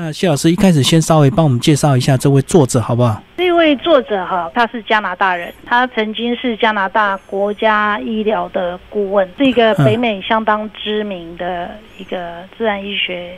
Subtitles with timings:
[0.00, 3.20] 那谢老师一开始先稍微帮我们介绍一下这位作者好不好？
[3.36, 13.32] 这位作者哈，他是加拿大人，他曾经是加拿大国家医疗的顾问，是一个北美相当知名的一个自然医学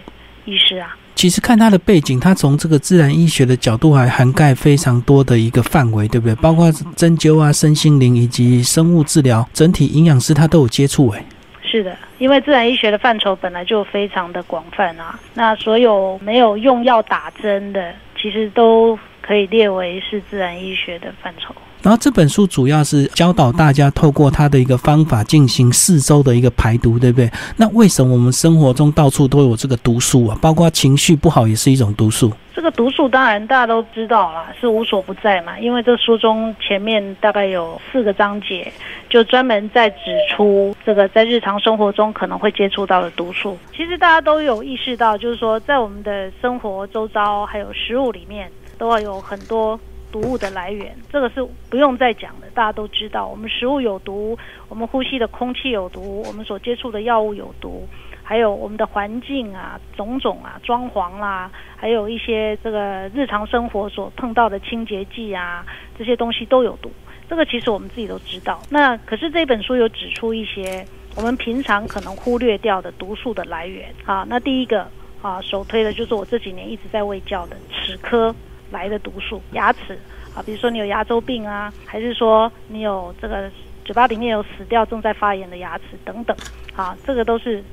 [0.44, 0.94] 医师啊。
[1.14, 6.34] 其实看他的背景，他从这个自然医学的角度还涵盖非常多的一个范围，对不对？
[6.34, 11.24] 包括针灸啊、身心灵以及生物治疗、整体营养师，他都有接触哎。
[11.70, 21.54] 是的，因为自然医学的范畴本来就非常的广泛啊，那所有没有用药打针的，其实都可以列为是自然医学的范畴。
[21.82, 27.30] 然后这本书主要是教导大家透过它的一个方法进行四周的一个排毒，对不对？
[27.56, 30.36] 那为什么我们生活中到处都有这个毒素啊？
[30.42, 32.30] 包括情绪不好也是一种毒素。
[32.60, 35.58] 这个毒素当然大家都知道了，是无所不在嘛。
[35.58, 38.70] 因为这书中前面大概有四个章节，
[39.08, 39.96] 就专门在指
[40.28, 43.56] 出这个在日常生活中可能会接触到的毒素。
[43.74, 49.80] 其实大家都有意识到，就是说在我们的生活周遭还有食物里面，都要有很多。
[50.12, 53.28] 毒物的来源，这个是不用再讲的，大家都知道。
[53.28, 54.36] 我们食物有毒，
[54.68, 57.86] 我们呼吸的空气有毒，我们所接触的药物有毒，
[58.30, 65.66] 还有我们的环境啊、种种啊、装潢啦，还有一些这个日常生活所碰到的清洁剂啊，
[65.98, 66.92] 这些东西都有毒。
[67.28, 68.62] 这个其实我们自己都知道。
[68.70, 70.86] 那可是这本书有指出一些
[71.16, 74.24] 我们平常可能忽略掉的毒素的来源啊。
[74.28, 74.86] 那第一个
[75.20, 78.32] 啊，首推的就是我这几年一直在喂教的齿科。
[78.70, 79.98] 来的毒素，牙齿
[80.32, 83.50] 啊，比如说你有牙周病啊，还是说你有这个
[83.84, 86.36] 嘴巴里面有死掉正在发炎的牙齿等等，
[86.76, 87.64] 啊，这个都是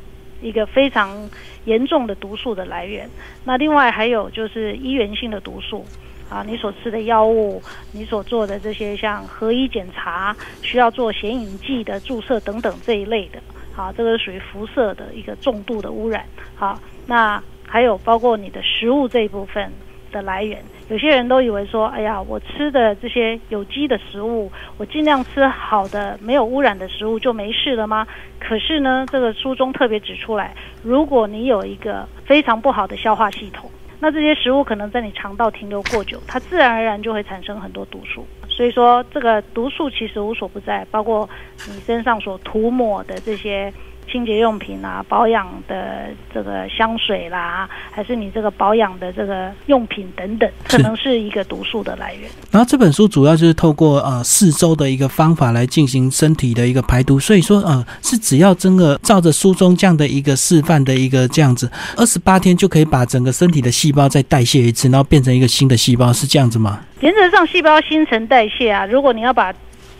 [0.41, 1.29] 一个非常
[1.65, 3.09] 严重的毒素的来源。
[3.43, 5.85] 那另外还有就是医源性的毒素
[6.29, 13.39] 啊，你所吃的药物，你所做的这些像核医检查需要做显影剂的注射等等这一类的，
[13.75, 16.25] 啊，这个属于辐射的一个重度的污染。
[16.55, 19.71] 好，那还有包括你的食物这一部分
[20.11, 20.63] 的来源。
[20.89, 28.07] 有些人都以为说，哎呀，我吃的这些有机的食物，我尽量吃好的、没有污染的食物就没事了吗？
[28.39, 33.69] 可是呢，这个书中特别指出来，如果你有一个非常不好的消化系统，
[33.99, 38.25] 那这些食物可能在你肠道停留过久，它自然而然就会产生很多毒素。
[38.47, 41.29] 所以说，这个毒素其实无所不在，包括
[41.67, 43.73] 你身上所涂抹的这些。
[44.11, 52.29] 清洁用品啊，保养的这个香水啦，还是你这个保养的这个用品等等，可能是一个毒素的来源。
[52.51, 66.81] 然后这本书主要就是透过呃四周的一个方法来进行身体的一个排毒，所以说呃是只要真的照着书中这样的一个示范的一个这样子，二十八天就可以把整个身体的细胞再代谢一次，然后变成一个新的细胞，是这样子吗？
[67.01, 69.53] 原则上，细胞新陈代谢啊，如果你要把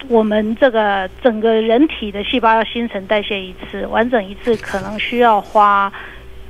[0.09, 5.91] 我们这个整个人体的细胞要新陈代谢一次，完整一次，可能需要花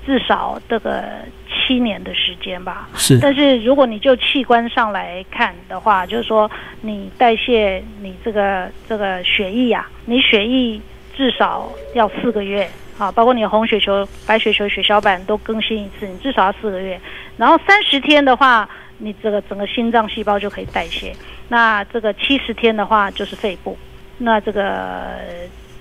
[0.06, 1.04] 至少这个
[1.48, 2.88] 七年的时间吧。
[2.96, 3.20] 是。
[3.20, 6.50] 但是如果你就器官上来看的话，就是说
[6.82, 10.80] 你代谢你这个这个血液呀，你血液
[11.16, 17.00] 至少要四个月啊，包括你红血球、白血球、血小板都更新一次，你至少要四个月。
[17.38, 18.70] 然后三十天的话，
[19.00, 21.12] 你这个整个心脏细胞就可以代谢。
[21.50, 23.78] 那这个七十天的话就是肺部，
[24.18, 25.18] 那这个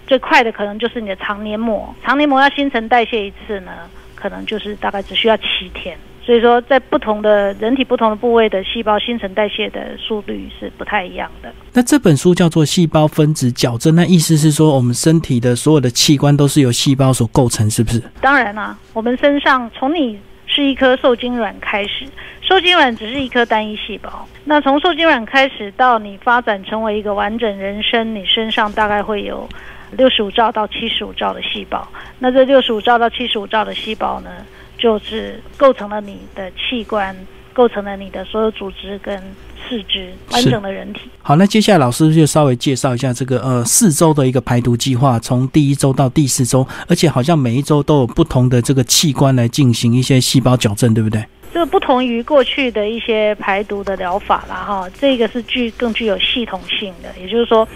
[0.07, 3.73] 最快的可能就是你的肠黏膜，肠黏膜要新陈代谢一次呢，
[4.15, 5.97] 可能就是大概只需要七天。
[6.25, 11.53] 所以说，在不同的人体不同的部位的细胞新陈代谢的速率是不太一样的。
[11.73, 18.03] 那这本书叫做《细胞分子矫正》，那意思是说，我们身体的所有的器官都是由细胞所构成，是不是？
[18.21, 20.19] 当然啦，我们身上从你
[20.57, 22.07] 是一颗受精卵开始。
[22.41, 29.47] 受精卵只是一颗单一细胞，那从受精卵开始到你发展成为一个完整人生，你身上大概会有
[29.91, 31.87] 六十五兆到七十五兆的细胞。
[32.19, 34.31] 那这六十五兆到七十五兆的细胞呢，
[34.79, 37.15] 就是构成了你的器官，
[37.57, 39.19] 构成了你的所有组织跟
[39.67, 41.01] 四肢完整的人体。
[41.23, 51.25] 好，那接下来老师就稍微介绍一下这个呃四周的一个排毒计划，从第一周到第四周，而且好像每一周都有不同的这个器官来进行一些细胞矫正，对不对？
[51.55, 57.67] 这个不同于过去的一些排毒的疗法了哈，这个是具更具有系统性的，也就是说，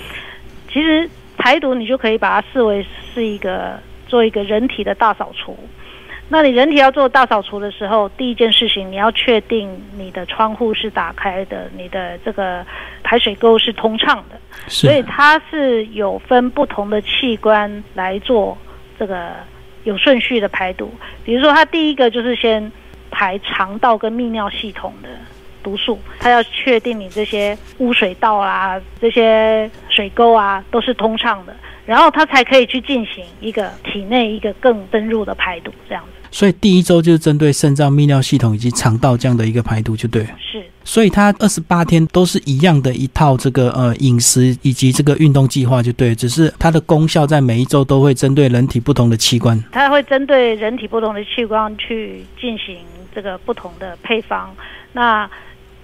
[0.70, 5.56] 其实排毒你就可以把它视为是一个做一个人体的大扫除。
[6.30, 12.64] 那你人体要做大扫除的时候，第一件事情你要确定你的窗户是打开的，你的这个
[13.02, 14.38] 排水沟是通畅的。
[14.68, 18.56] 所以它是有分不同的器官来做
[18.98, 19.32] 这个
[19.84, 20.94] 有顺序的排毒。
[21.24, 22.72] 比如说，它第一个就是先。
[23.12, 25.08] 排肠道跟泌尿系统的
[25.64, 31.52] 毒素，它要确定你这些污水道啊、这些水沟啊都是通畅的，
[31.84, 36.19] 然后它才可以去进行一个体内一个更深入的排毒，这样子。
[36.30, 40.30] 所以第一周就是针对肾脏、泌尿系统以及肠道这样的一个排毒，就对了。
[40.38, 46.14] 是，所以它二十八天都是一样的一套这个呃饮食以及这个运动计划，就对。
[46.14, 49.62] 只是它的功效在每一周都会针对人体不同的器官。
[49.72, 52.76] 它会针对人体不同的器官去进行
[53.14, 54.54] 这个不同的配方。
[54.92, 55.28] 那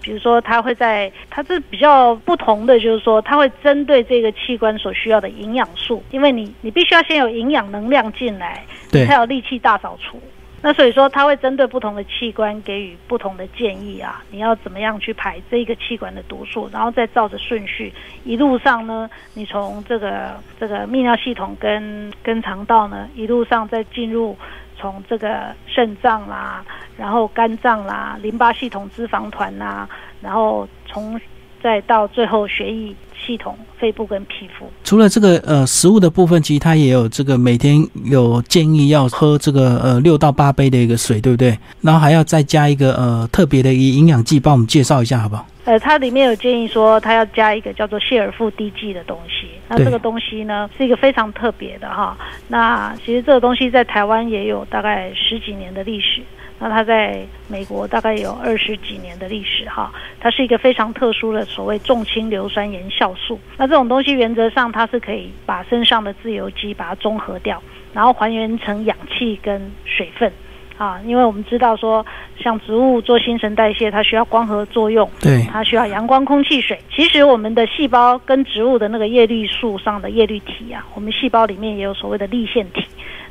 [0.06, 10.22] 比如说，它会在它是比较不同的，就是说，它会针对这个器官所需要的营养素，因为你你必须要先有营养能量进来，对才有力气大扫除。
[10.62, 17.92] 那所以说，它会针对不同的器官给予不同的建议啊，你要怎么样去排这个器官的毒素，然后再照着顺序，
[18.24, 24.36] 一路上呢，你从这个这个泌尿系统跟跟肠道呢，一路上再进入
[24.76, 26.64] 从这个肾脏啦，
[26.96, 29.88] 然后肝脏啦、淋巴系统、脂肪团啦，
[30.20, 31.18] 然后从
[31.66, 32.94] 再到最后血液
[33.26, 34.70] 系统、肺部跟皮肤。
[34.84, 41.58] 除了这个呃食物的部分，其实它也有这个每天有建议要喝这个呃六到八杯的一个水，对不对？
[41.80, 45.44] 然后还要再加一个呃特别的一营养剂，帮我们介绍一下好不好？
[45.64, 49.48] 呃，它里面有建议说，它要加一个叫做谢尔夫滴剂的东西。
[49.66, 52.16] 那这个东西呢，是一个非常特别的哈。
[52.46, 56.22] 那其实这个东西在台湾也有大概十几年的历史。
[56.58, 63.38] 那它在美国大概有二十几年的历史哈，它是一个非常特殊的所谓重氢硫酸盐酵素。
[63.58, 67.62] 那这种东西原则上它是可以把身上的自由基把它中和掉，
[67.92, 70.32] 然后还原成氧气跟水分
[70.78, 70.98] 啊。
[71.04, 72.04] 因为我们知道说，
[72.40, 76.80] 像植物做新陈代谢，它需要光合作用，对，它需要阳光、空气、水。
[76.90, 82.82] 其实我们的细胞跟植物的那个叶绿素上的叶绿体啊，我们细胞里面也有所谓的立腺体，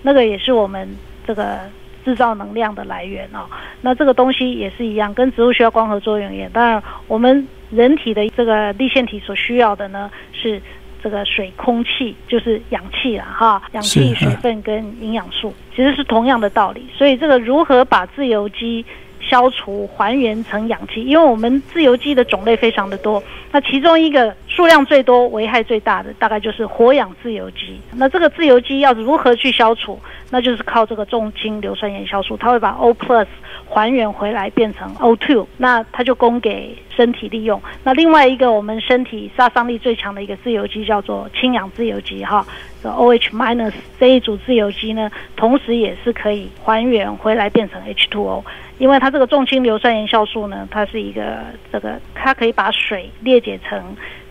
[0.04, 0.88] 那个也是我们
[1.26, 1.62] 这个。
[2.06, 3.50] 制造能量的来源哦，
[3.82, 6.48] 那这个东西也是一样，跟植物需要光合作用一样。
[6.54, 10.62] 当然，我们人体的这个立腺体所需要的呢是
[11.04, 16.88] 这个水、空气，就是氧气了哈，氧气、水分跟营养素，其实是同样的道理。
[16.96, 18.86] 所以，这个如何把自由基
[19.30, 21.04] 消除、还原成氧气？
[21.04, 27.80] 因为我们自由基的种类非常的多，那其中一个数量最多、危害最大的，大概就是活氧自由基。
[27.94, 30.00] 那这个自由基要如何去消除？
[30.30, 33.28] 那就是靠这个重氢硫酸盐消除，它会把 O plus
[33.68, 37.62] 还原回来变成 O two，那它就供给身体利用。
[37.84, 42.46] 那另外一个我们身体杀伤力最强的一个自由基叫做氢氧自由基哈，
[42.86, 48.46] 这 O H minus 这一组自由基呢，同时也是可以还原回来变成 H two O，
[48.78, 51.38] 因为它这个重氢硫酸盐酵素呢，它是一个
[51.74, 53.82] 这个它可以把水裂解成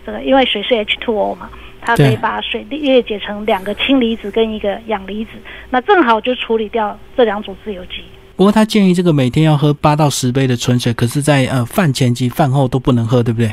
[0.05, 1.49] 这个，因为水是 H two O 嘛。
[1.87, 5.33] 它可以把水裂解成两个氢离子跟一个氧离子，
[5.69, 7.97] 那正好就处理掉这两组自由基。
[8.35, 13.51] 不过他建议这个每天要喝八到十杯的纯水，可是，在呃饭前及饭后都不能喝，对不对？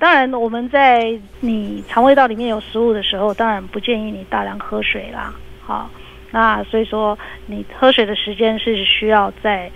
[0.00, 5.32] 当然，我们在你肠胃道里面有食物的时候，当然不建议你大量喝水啦。
[5.62, 5.90] 好，
[6.30, 7.16] 那所以说
[7.46, 9.70] 你喝水的时间是需要在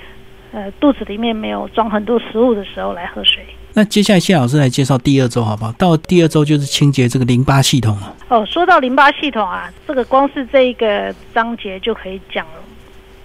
[0.51, 3.45] 呃肚子里面没有装很多食物的时候来喝水。
[3.75, 5.73] 那接下来谢老师来介绍第二周好不好？
[5.73, 8.17] 到第二周就是清洁这个淋巴系统了。
[8.29, 12.47] 哦，说到淋巴系统啊，这个光是这一个章节就可以讲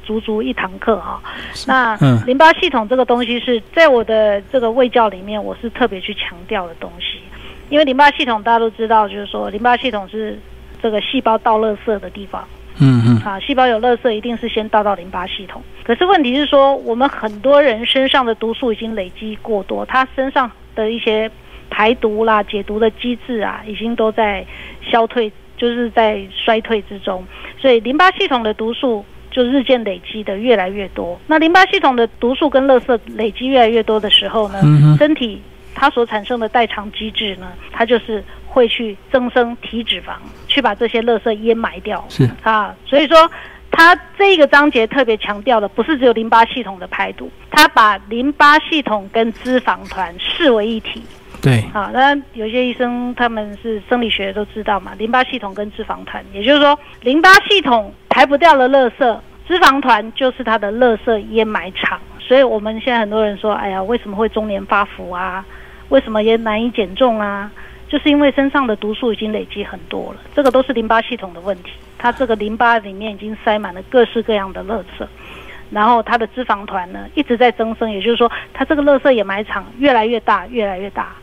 [0.10, 1.22] 足足一堂课哈。
[1.68, 1.96] 那
[2.26, 7.20] 淋巴系统这个东西是在我的这个胃教里面，我是特别去强调的东西，
[7.70, 10.40] 因为淋巴系统大家都知道，就是说淋巴系统是
[10.82, 12.44] 这个细胞倒垃圾的地方。
[12.80, 15.62] 嗯嗯，啊，细胞有垃圾，一定是先倒到淋巴系统。
[15.84, 21.30] 可是问题是说，我们很多人身上的毒素已经累积过多，他身上的一些
[21.70, 24.44] 排毒啦、解毒的机制啊，已经都在
[24.82, 27.24] 消退，就是在衰退之中。
[27.60, 31.20] 所以淋巴系统的毒素就日渐累积的越来越多。
[31.28, 34.62] 那淋巴系统的毒素跟垃圾累积越来越多的时候呢，
[34.98, 35.42] 身体
[35.74, 38.24] 它所产生的代偿机制呢，它就是。
[38.52, 40.14] 会去增生体脂肪，
[40.48, 42.04] 去把这些垃圾淹埋掉。
[42.10, 43.30] 是啊，所以说
[43.70, 51.04] 它这个章节特别强调的，不是只有淋巴系统的排毒，它把淋巴系统跟脂肪团视为一体。
[51.44, 62.00] 对啊，那有些医生他们是生理学都知道嘛，淋巴系统跟脂肪团，也就是说淋巴系统排不掉的垃圾，脂肪团就是它的垃圾掩埋场。
[62.20, 65.46] 所以我们现在很多人说，哎呀，为什么会中年发福啊？
[65.90, 67.52] 为什么也难以减重啊？
[67.88, 71.72] 就是因为身上的毒素已经累积很多了，这个都是淋巴系统的问题。
[71.98, 75.08] 它这个淋巴里面已经塞满了各式各样的垃圾，
[75.72, 81.16] 然后它的脂肪团呢一直在增生，也就是说，它这个垃圾掩埋场越来越大，越来越大，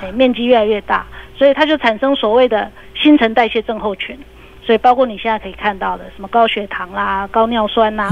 [0.00, 1.04] 哎，面积越来越大，
[1.36, 4.16] 所以它就产生所谓的新陈代谢症候群。
[4.64, 8.08] 所以，包括你现在可以看到的，什么高血糖啦、高尿酸呐，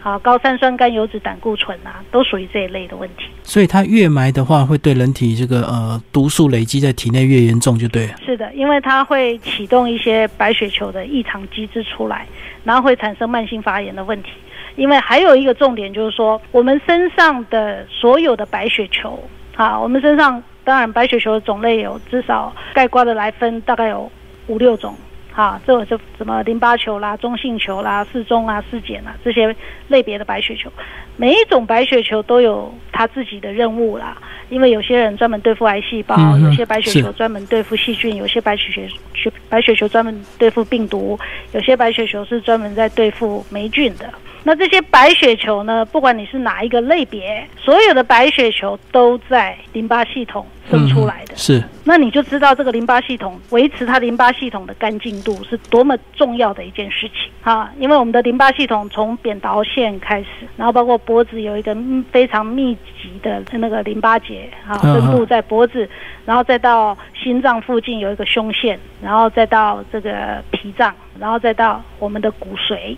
[0.00, 3.24] 好高三酸甘油脂胆固醇啊，都属于这一类的问题。
[3.42, 8.14] 所以，它越埋的话，会对人体这个呃毒素累积在体内越严重，就对了。
[8.24, 12.26] 是的，因为它会启动一些白血球的异常机制出来，
[12.62, 14.30] 然后会产生慢性发炎的问题。
[14.76, 19.20] 因为还有一个重点就是说，我们身上的所有的白血球
[19.56, 24.08] 啊，我们身上当然白血球的种类有至少概括的来分，大概有
[24.46, 24.94] 五六种。
[25.38, 29.54] 啊，这就什么淋巴球啦、中性球啦、四中啊、四碱啊这些
[29.86, 30.68] 类别的白血球，
[31.16, 34.20] 每一种白血球都有它自己的任务啦。
[34.48, 38.72] 因为有些人专门对付癌细胞，有些白血球专门对付细菌，有些白血
[39.14, 41.16] 血白血球专门对付病毒，
[41.52, 44.12] 有些白血球是专门在对付霉菌的。
[44.48, 45.84] 那这些白血球呢？
[45.84, 51.36] 不管你是哪一个类别，所有的白血球都在淋巴系统生出来的。
[51.36, 57.70] 是，那你就知道这个淋巴系统维持它淋巴系统的干净度是多么重要的一件事情啊！
[57.78, 61.76] 因为我们的淋巴系统从扁桃腺开始，然后包括脖子有一个
[62.10, 65.86] 非常密集的那个淋巴结啊，分布在脖子，
[66.24, 72.96] 然后再到心脏附近有一个胸腺，然后再到这个脾脏，然后再到我们的骨髓。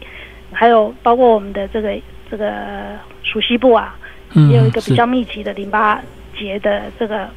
[0.52, 1.96] 还有包括我们的这个
[2.30, 2.52] 这个
[3.22, 3.96] 属西部啊，
[4.50, 6.00] 也有一个比较密集的淋巴
[6.38, 7.28] 结的这个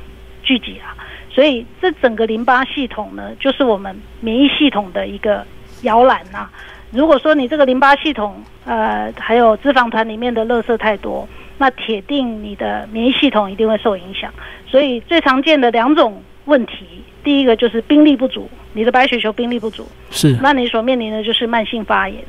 [0.44, 0.96] 聚集啊，
[1.30, 5.46] 所以这整个淋巴系统呢，就是我们免疫系统的一个
[5.82, 6.50] 摇篮呐。
[6.92, 11.28] 如果说你这个淋巴系统呃还有脂肪团里面的垃圾太多，
[11.58, 14.32] 那铁定你的免疫系统一定会受影响。
[14.68, 22.24] 所以最常见的两种问题，第一个就是兵力不足，你的白血球兵力不足，是，那你所面临的就是慢性发炎。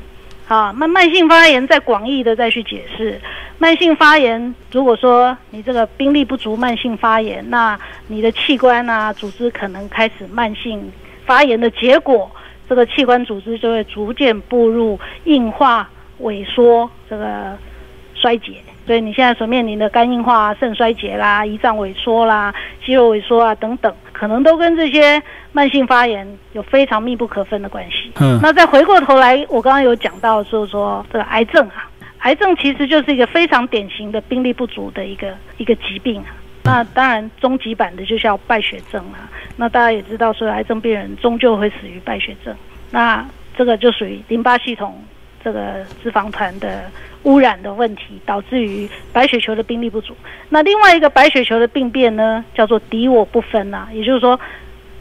[0.47, 3.19] 好，慢慢性发炎再广义的再去解释，
[3.57, 10.91] 慢性发炎，如果说你这个兵力不足，慢性发炎，那你的器官啊组织可能开始慢性
[11.25, 12.29] 发炎的结果，
[12.69, 15.89] 这个器官组织就会逐渐步入硬化、
[16.21, 17.57] 萎缩、这个
[18.13, 18.57] 衰竭。
[18.85, 22.53] 所以你现在所面临的肝硬化、肾衰竭啦、胰脏萎缩啦、
[22.85, 23.91] 肌肉萎缩啊等等。
[24.17, 28.13] 可能都跟这些慢性发炎有非常密不可分的关系。
[28.21, 36.31] 嗯，那再回过头来，我刚刚有讲到，就是说这个癌症啊，癌症其实就是一个非常典型的兵力不足的一个一个疾病啊。
[36.63, 39.29] 那当然，终极版的就叫败血症啊。
[39.57, 42.55] 那大家也知道，所有癌症病人终究会死于败血症。
[42.91, 43.23] 那
[43.57, 44.97] 这个就属于淋巴系统
[45.45, 46.91] 这个脂肪团的。
[47.25, 50.15] 污染的问题导致于白血球的兵力不足。
[50.47, 53.87] 那另外一个白血球的病变呢，叫做敌我不分呐。
[53.91, 54.39] 也就是说，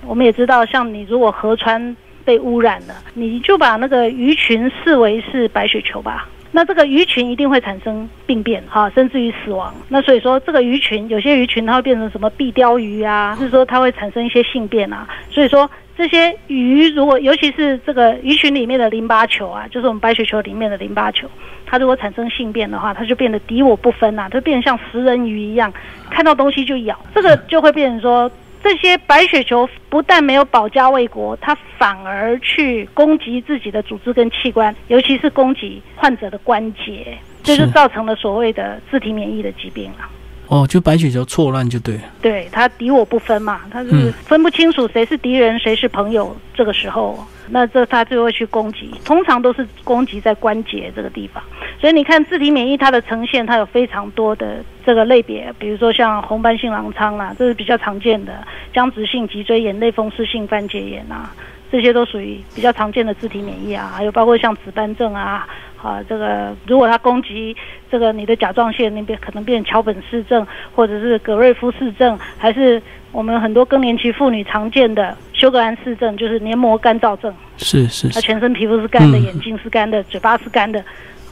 [0.07, 6.27] 我们也知道，像你如果河川被污染了，你就把那个鱼群视为是白血球吧。
[6.57, 9.75] 那这个鱼群一定会产生病变哈，甚至于死亡。
[9.89, 15.07] 那所以说，这个鱼群有些鱼群它会变成什么壁雕鱼啊，是说它会产生一些性变啊。
[15.31, 15.69] 所以说。
[15.97, 21.29] 这些鱼如果，尤其是这个鱼群里面的淋巴球啊，就是我们白血球里面的淋巴球，
[21.65, 25.73] 它如果产生性变的话，它就变得敌我不分呐，它变得像食人鱼一样，
[26.11, 26.99] 看到东西就咬。
[27.15, 28.29] 这个就会变成说，
[28.65, 40.09] 这些白血球不但没有保家卫国，它反而去攻击自己的组织跟器官，尤其是攻击患者的关节，这就造成了所谓的自体免疫的疾病了。
[40.49, 46.37] 哦，就白血球错乱就对，对他敌我不分嘛，他是分不清楚谁是敌人谁是朋友。
[46.55, 51.43] 这个时候，那这他就会去攻击，通常都是攻击在关节这个地方。
[51.81, 61.35] 所以你看自体免疫它的呈现，它有非常多的这个类别，比如说像红斑性狼疮啦，这是比较常见的僵直性脊椎炎、类风湿性关节炎啊，
[61.73, 63.91] 这些都属于比较常见的自体免疫啊。
[63.93, 65.49] 还有包括像紫斑症啊。
[65.85, 67.55] 啊，这个如果它攻击
[67.91, 72.81] 这个你的甲状腺那边，可能变成桥本氏症，或者是格瑞夫氏症，还是
[73.13, 77.31] 我们很多更年期妇女常见的休格兰氏症，就是黏膜干燥症。
[77.59, 80.83] 是是，它全身皮肤是干的，眼睛是干的，嘴巴是干的。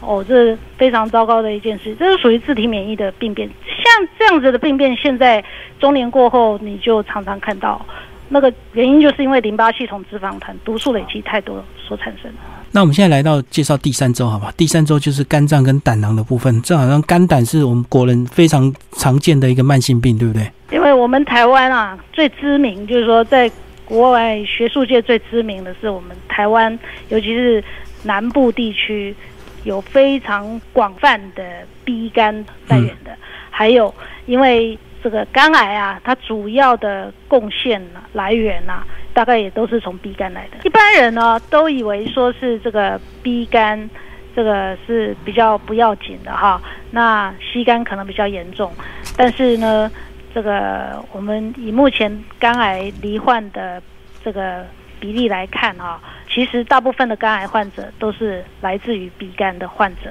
[0.02, 3.48] 哦，这非常糟糕的一件事，这是属于自体免疫的病变。
[3.48, 5.42] 像这样子的病变，现在
[5.78, 7.86] 中年过后你就常常看到，
[8.32, 12.38] 那个原因就是因为淋巴系统脂肪团毒素累积太多所产生的。
[12.70, 14.50] 那我们现在来到介绍第三周，好吧？
[14.56, 16.62] 第三周就是肝脏跟胆囊的部分。
[16.62, 20.50] 这好像肝胆是我们国人非常常见的一个慢性病，对不对？
[20.70, 23.50] 因为我们台湾啊，最知名就是说，在
[23.84, 26.76] 国外学术界最知名的是我们台湾，
[27.10, 27.62] 尤其是
[28.04, 29.14] 南部地区，
[29.64, 31.42] 有非常广泛的
[31.84, 32.34] B 肝
[32.68, 33.14] 来源的。
[33.50, 37.82] 还有，因为这个肝癌啊，它主要的贡献
[38.12, 38.86] 来源啊。
[39.14, 40.56] 大概也都是从 B 肝来的。
[40.64, 43.90] 一般人呢都以为说是这个 B 肝，
[44.34, 46.58] 这个是比较不要紧的哈。
[46.92, 48.72] 那 C 肝可能比较严重，
[49.14, 49.90] 但是呢，
[50.34, 53.82] 这个我们以目前肝癌罹患的
[54.24, 54.64] 这个
[54.98, 60.10] 比例来看哈，其实大部分的肝癌患者都是来自于 B 肝的患者。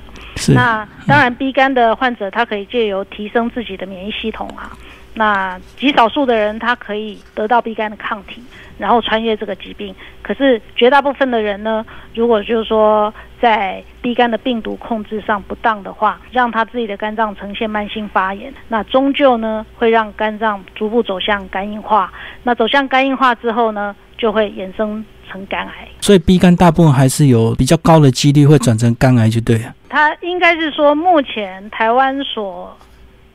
[0.50, 4.72] 那当然 B 肝的患者他可以借由提升自己的免疫系统啊。
[5.14, 8.42] 那极少数的人他可以得到 B 肝的抗体，
[8.78, 9.94] 然后穿越这个疾病。
[10.22, 22.10] 可是绝大部分的人呢，如果就是说在 B 肝的病毒控制上不当的话，让他自己的肝脏呈现慢性发炎，那终究呢会让肝脏逐步走向肝硬化。
[22.44, 25.90] 那走向肝硬化之后呢，就会衍生成肝癌。
[26.00, 29.74] 所以 B 肝大部分还是有比较高的几率会转成肝癌，就对了。
[29.92, 32.78] 他应该是说，目前台湾所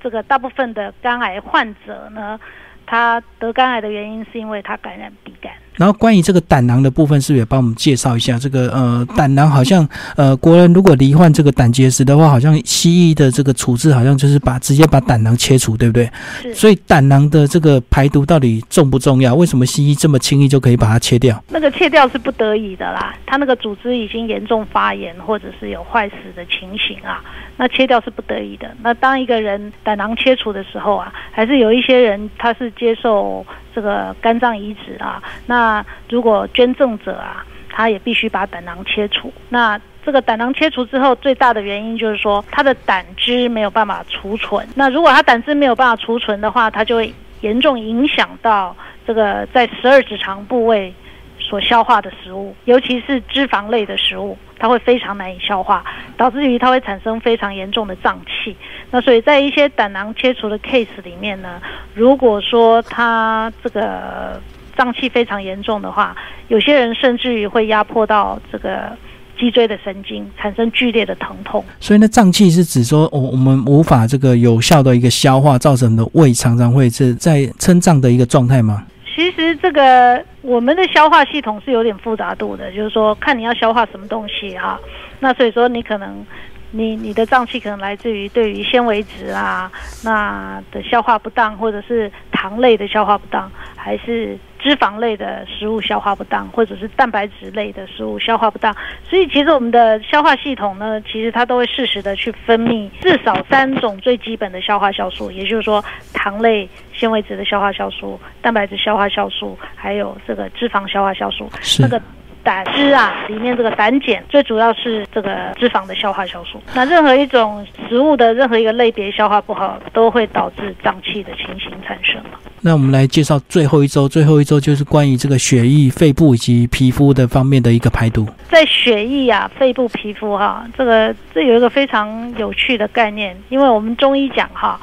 [0.02, 2.40] 这个大部分的肝癌患者呢，
[2.86, 5.52] 他得肝癌的原因是因为他感染鼻肝。
[5.76, 8.38] 然后关于这个胆囊的部分，是不是也帮我们介绍一下？
[8.38, 16.10] 这个呃，胆囊好像呃，国人如果罹患这个胆结石的话，好像西医的这个处置好像就是把直接把胆囊切除，对不对？
[16.42, 16.54] 是。
[16.54, 19.34] 所以胆囊的这个排毒到底重不重要？
[19.34, 21.42] 为什么西医这么轻易就可以把它切掉？
[21.50, 27.22] 那个切掉是不得已的啦，它那个组织已经严重发炎或者是有坏死的情形啊，
[27.56, 28.74] 那切掉是不得已的。
[28.82, 33.44] 那当一个人胆囊切除的时候啊，还是有一些人他是接受。
[33.76, 39.30] 这个肝脏移植啊，那如果捐赠者啊，他也必须把胆囊切除。
[39.50, 44.66] 那这个胆囊切除之后，最大的原因就是说，他的胆汁没有办法储存。
[44.74, 48.74] 那如果他胆汁没有办法储存的话，他就会严重影响到
[49.06, 50.94] 这个在十二指肠部位。
[51.38, 55.84] 所消化的食物，尤其是脂肪类的食物，它会非常难以消化，
[56.16, 58.56] 导致于它会产生非常严重的胀气。
[58.90, 61.60] 那所以在一些胆囊切除的 case 里面呢，
[61.94, 64.40] 如果说它这个
[64.76, 66.16] 胀气非常严重的话，
[66.48, 68.90] 有些人甚至于会压迫到这个
[69.38, 71.64] 脊椎的神经，产生剧烈的疼痛。
[71.78, 78.84] 所以呢，胀气是指说，我我们无法这个有效的一个消化，造成的胃常常会是在撑胀的一个状态吗？
[79.16, 84.78] 其实这个我们的消化系统是有点复杂度的，就是说看你要消化什么东西啊。
[85.18, 86.24] 那所以说你可能
[86.70, 89.70] 你你的胀气可能来自于对于纤维质啊
[90.04, 94.38] 那的消化不当，或者是糖类的消化不当，还是。
[94.58, 98.74] 脂肪类的食物消化不当，或者是蛋白质类的食物消化不当，
[99.08, 111.48] 所以其实我们的消化系统呢，其实它都会适时的去分泌至少三种最基本的消化酵素，也就是说糖类、纤维质的消化酵素、蛋白质消化酵素，还有这个脂肪消化酵素。
[111.78, 112.02] 那个
[112.46, 116.62] 胆汁啊，里面这个胆碱最主要是这个脂肪的消化酵素。
[116.76, 122.22] 那任何一种食物的任何一个类别消化不好，都会导致胀气的情形产生。
[122.60, 128.28] 那我们来介绍最后一周，最后一周就是关于这个血液、肺部以及皮肤的方面的一个排毒。
[128.48, 134.78] 在血液啊、肺部、皮肤哈，这个这有一个非常有趣的概念，因为我们中医讲哈，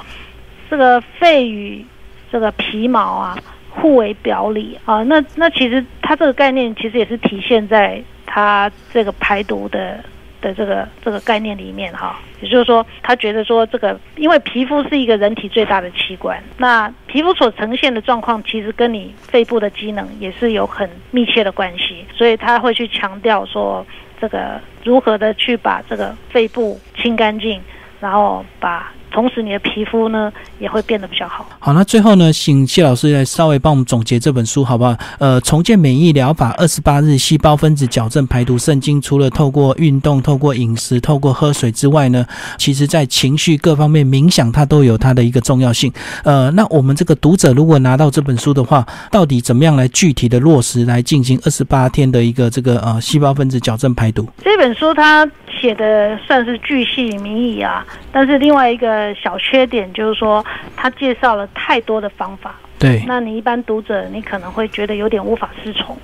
[0.70, 1.86] 这个肺与
[2.30, 3.38] 这个皮毛啊
[3.74, 10.04] 互为表里啊，那那其实它这个概念其实也是体现在它这个排毒的。
[10.44, 23.86] 的这个这个概念里面哈，也就是说，他觉得说这个，因为皮肤是一个人体最大的器官，那皮肤所呈现的状况，其实跟你肺部的机能也是有很密切的关系，所以他会去强调说，
[24.20, 27.62] 这个如何的去把这个肺部清干净，
[28.02, 28.92] 然后把。
[29.14, 31.46] 同时，你的皮肤呢也会变得比较好。
[31.60, 34.98] 好，那最后呢，请谢老师来稍微帮我们总结这本书，好不好？
[35.20, 42.26] 呃，重建免疫疗法二十八日细胞分子矫正排毒圣经，除了透过运动、透过饮食、透过喝水之外呢，
[42.58, 45.94] 其实在情绪各方面冥想，它都有它的一个重要性。
[46.24, 54.28] 呃，那我们这个读者如果拿到这本书的话，到底怎么样来具体的落实来进行二十八天的一个这个呃细胞分子矫正排毒？
[54.44, 55.30] 这本书它
[55.64, 59.14] 写的算是巨细靡遗啊，但是另外一个。
[59.16, 60.44] 小缺点就是说，
[60.76, 65.96] 他介绍了太多的方法，对，那你一般读者你可能会觉得有点无法适从，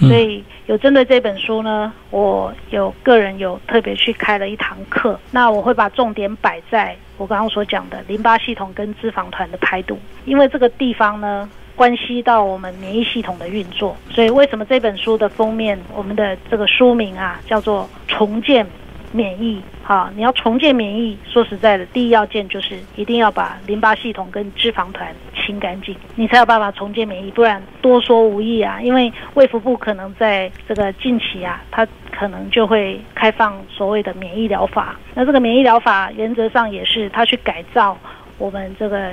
[0.00, 18.66] 所以有针对这本书呢，我有个人有特别去开了一堂课，那我会把重点摆在我刚刚所讲的淋巴系统跟脂肪团的排毒，因为这个地方呢关系到我们免疫系统的运作，所以为什么这本书的封面我们的这个书名啊叫做重建。
[19.14, 21.16] 免疫，哈，你要重建免疫。
[21.24, 27.30] 说实在的，第一要件就是一定要把淋巴系统跟脂肪团清干净，你才有办法重建免疫。
[27.30, 28.82] 不然多说无益啊。
[28.82, 34.98] 因为卫福部可能在这个近期啊，它可能就会开放所谓的免疫疗法。
[35.14, 37.96] 那这个免疫疗法原则上也是它去改造
[38.38, 39.12] 我们这个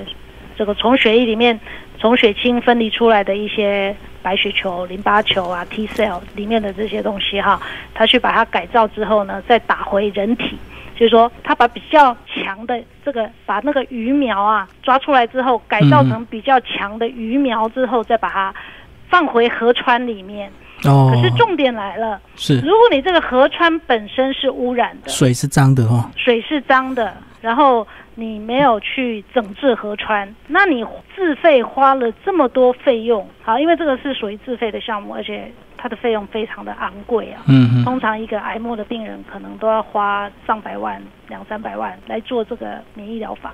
[0.58, 1.60] 这个从血液里面
[2.02, 3.96] 从血清分离出来的一些。
[4.24, 7.60] 白血球、淋巴球啊，T cell 里面的这些东西哈，
[7.96, 10.60] 他去把它改造之后呢，再打回人体，
[10.94, 18.54] 就是说他把比较强的这个，把那个鱼苗啊抓出来之后，改造成比较强的鱼苗之后，再把它
[19.10, 20.52] 放回河川里面。
[20.84, 21.12] 哦。
[21.12, 27.12] 可是重点来了，是如果你这个河川本身是污染的，水是脏的哦，水是脏的，
[27.42, 27.88] 然后。
[28.22, 37.42] 你没有去整治河川，那你自费花了这么多费用，好，因为这个是属于自费的项目，而且它的费用非常的昂贵啊。
[37.48, 43.52] 嗯通常一个癌末的病人可能都要花上百万、两三百万来做这个免疫疗法。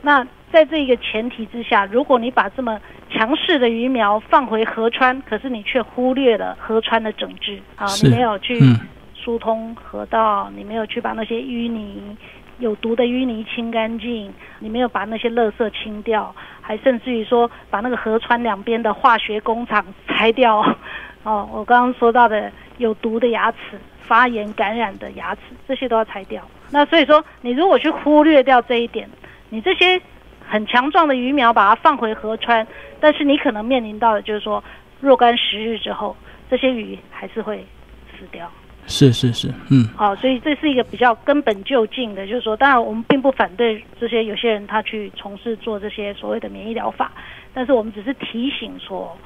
[0.00, 8.78] 那在这个前提之下，如果你把这么强势的鱼苗放回河川，可是你却忽略了河川的整治啊，你没有去嗯
[9.12, 12.16] 疏通河道，你没有去把那些淤泥、
[12.58, 20.64] 有毒的淤泥清干净，你没有把那些垃圾清掉，还甚至于说把那个河川两边的化学工厂拆掉。
[21.24, 23.58] 哦，我刚刚说到的有毒的牙齿、
[24.02, 26.42] 发炎感染的牙齿，这些都要拆掉。
[26.70, 29.08] 那所以说，你如果去忽略掉这一点，
[29.48, 30.00] 你这些
[30.46, 32.66] 很强壮的鱼苗把它放回河川，
[33.00, 34.62] 但是你可能面临到的就是说，
[35.00, 36.14] 若干时日之后，
[36.50, 37.64] 这些鱼还是会
[38.12, 38.50] 死掉。
[38.86, 39.88] 是是是，嗯。
[39.96, 47.12] 好，所以这是一个比较根本就近的，就是说，当然我们并不反对这些有些人他去从事做这些所谓的免疫疗法，
[47.52, 49.16] 但是我们只是提醒说，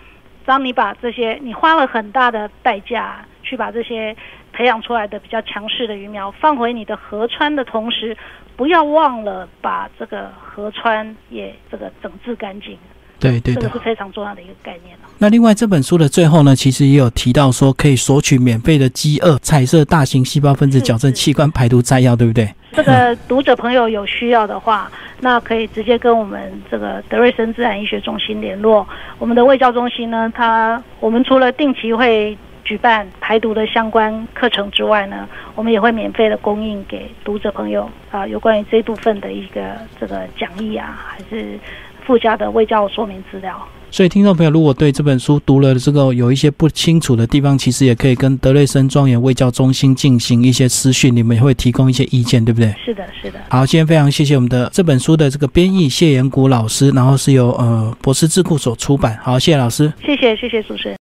[0.45, 4.17] 当你把这些你花了很大的代价去把这些
[4.53, 8.17] 培养出来的比较强势的鱼苗放回你的河川的同时，
[8.57, 12.79] 不要忘了把这个河川也这个整治干净，
[13.19, 13.75] 对对的这个。
[13.75, 15.09] 是非常重要的一个概念了。
[15.19, 22.49] 那另外这本书的最后呢，其实也有提到说可以索取免费的饥饿彩色大型细胞分子矫正器官排毒摘要，对不对？
[22.73, 24.89] 这个读者朋友有需要的话，
[25.21, 28.87] 那可以直接跟我们这个德瑞森自然医学中心联络。
[29.19, 35.27] 我们的卫教中心呢，它我们除了定期会举办排毒的相关课程之外呢，
[35.57, 39.61] 我们也会免费的供应给读者朋友啊，有关于这部分的一个
[39.99, 41.59] 这个讲义啊，还是
[42.09, 43.55] 附加的卫教说明资料。
[43.91, 52.75] 所以听众朋友如果对这本书读了这个有一些不清楚的地方，其实也可以跟德瑞森庄园卫教中心进行一些私讯，你们也会提供一些意见，对不对？
[52.85, 53.39] 是的，是的。
[53.51, 59.19] 好，今天非常谢谢我们的这本书的这个编译谢延谷老师，然后是由呃博士智库所出版。
[59.23, 59.93] 好，谢谢老师。
[60.05, 60.97] 谢谢，谢谢主持人。